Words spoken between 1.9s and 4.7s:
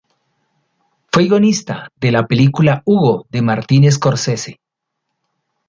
de la película "Hugo" de Martin Scorsese.